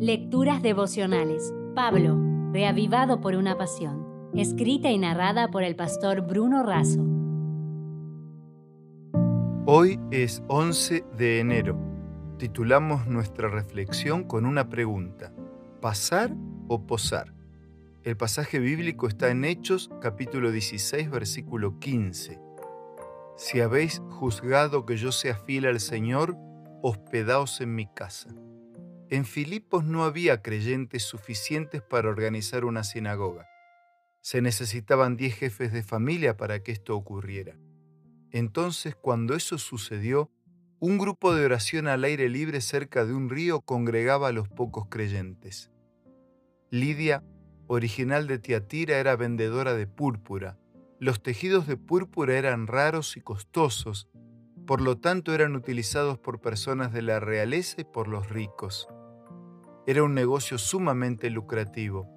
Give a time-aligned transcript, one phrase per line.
[0.00, 1.52] Lecturas devocionales.
[1.74, 2.16] Pablo,
[2.52, 4.30] reavivado por una pasión.
[4.32, 7.04] Escrita y narrada por el pastor Bruno Razo.
[9.66, 11.76] Hoy es 11 de enero.
[12.38, 15.32] Titulamos nuestra reflexión con una pregunta.
[15.80, 16.32] ¿Pasar
[16.68, 17.34] o posar?
[18.04, 22.40] El pasaje bíblico está en Hechos capítulo 16 versículo 15.
[23.36, 26.36] Si habéis juzgado que yo sea fiel al Señor,
[26.82, 28.28] hospedaos en mi casa.
[29.10, 33.48] En Filipos no había creyentes suficientes para organizar una sinagoga.
[34.20, 37.56] Se necesitaban diez jefes de familia para que esto ocurriera.
[38.32, 40.30] Entonces, cuando eso sucedió,
[40.78, 44.88] un grupo de oración al aire libre cerca de un río congregaba a los pocos
[44.90, 45.70] creyentes.
[46.70, 47.24] Lidia,
[47.66, 50.58] original de Tiatira, era vendedora de púrpura.
[51.00, 54.10] Los tejidos de púrpura eran raros y costosos,
[54.66, 58.86] por lo tanto eran utilizados por personas de la realeza y por los ricos.
[59.88, 62.10] Era un negocio sumamente lucrativo.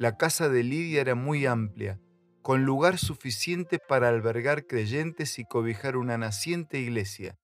[0.00, 2.00] La casa de Lidia era muy amplia,
[2.42, 7.38] con lugar suficiente para albergar creyentes y cobijar una naciente iglesia.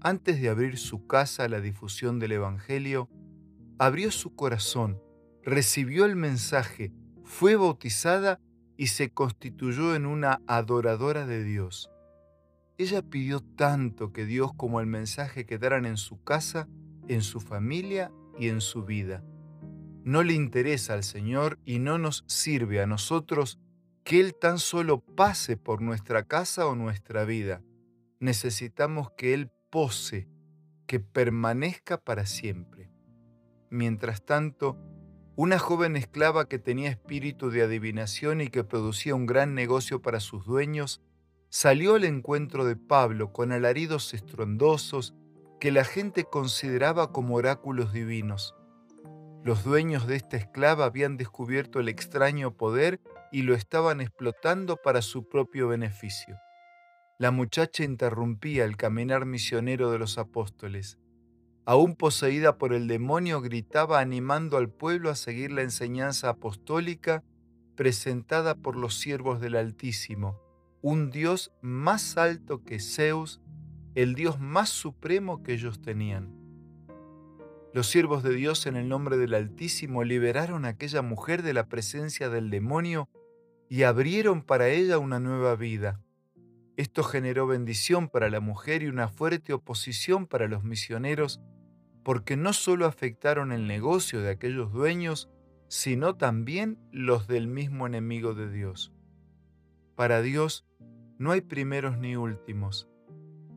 [0.00, 3.10] Antes de abrir su casa a la difusión del Evangelio,
[3.80, 5.02] abrió su corazón,
[5.42, 6.92] recibió el mensaje,
[7.24, 8.38] fue bautizada
[8.76, 11.90] y se constituyó en una adoradora de Dios.
[12.78, 16.68] Ella pidió tanto que Dios como el mensaje quedaran en su casa,
[17.08, 19.22] en su familia y en su vida.
[20.04, 23.58] No le interesa al Señor y no nos sirve a nosotros
[24.04, 27.62] que Él tan solo pase por nuestra casa o nuestra vida.
[28.18, 30.28] Necesitamos que Él pose,
[30.86, 32.90] que permanezca para siempre.
[33.70, 34.76] Mientras tanto,
[35.34, 40.20] una joven esclava que tenía espíritu de adivinación y que producía un gran negocio para
[40.20, 41.00] sus dueños,
[41.48, 45.14] salió al encuentro de Pablo con alaridos estruendosos
[45.62, 48.56] que la gente consideraba como oráculos divinos.
[49.44, 55.02] Los dueños de esta esclava habían descubierto el extraño poder y lo estaban explotando para
[55.02, 56.36] su propio beneficio.
[57.16, 60.98] La muchacha interrumpía el caminar misionero de los apóstoles.
[61.64, 67.22] Aún poseída por el demonio, gritaba animando al pueblo a seguir la enseñanza apostólica
[67.76, 70.40] presentada por los siervos del Altísimo,
[70.80, 73.40] un Dios más alto que Zeus
[73.94, 76.34] el Dios más supremo que ellos tenían.
[77.74, 81.68] Los siervos de Dios en el nombre del Altísimo liberaron a aquella mujer de la
[81.68, 83.10] presencia del demonio
[83.68, 86.00] y abrieron para ella una nueva vida.
[86.76, 91.42] Esto generó bendición para la mujer y una fuerte oposición para los misioneros,
[92.02, 95.30] porque no solo afectaron el negocio de aquellos dueños,
[95.68, 98.92] sino también los del mismo enemigo de Dios.
[99.96, 100.66] Para Dios
[101.18, 102.91] no hay primeros ni últimos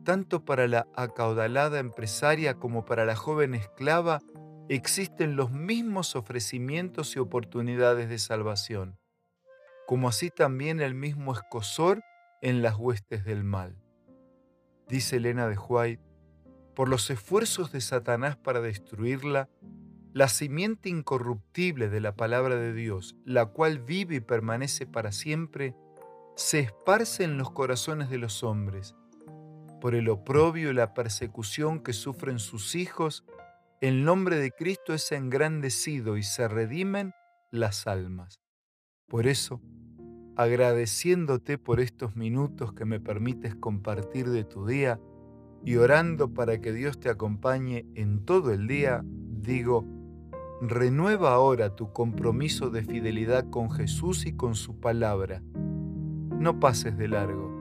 [0.06, 4.22] tanto para la acaudalada empresaria como para la joven esclava,
[4.68, 9.00] existen los mismos ofrecimientos y oportunidades de salvación,
[9.84, 12.04] como así también el mismo escosor
[12.40, 13.82] en las huestes del mal.
[14.88, 16.02] Dice Elena de White,
[16.76, 19.48] por los esfuerzos de Satanás para destruirla,
[20.12, 25.74] la simiente incorruptible de la palabra de Dios, la cual vive y permanece para siempre,
[26.36, 28.94] se esparce en los corazones de los hombres
[29.80, 33.24] por el oprobio y la persecución que sufren sus hijos,
[33.80, 37.12] el nombre de Cristo es engrandecido y se redimen
[37.50, 38.40] las almas.
[39.08, 39.60] Por eso,
[40.36, 44.98] agradeciéndote por estos minutos que me permites compartir de tu día
[45.64, 49.84] y orando para que Dios te acompañe en todo el día, digo,
[50.60, 55.42] renueva ahora tu compromiso de fidelidad con Jesús y con su palabra.
[56.38, 57.60] No pases de largo,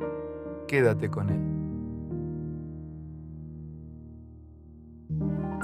[0.67, 1.54] quédate con Él.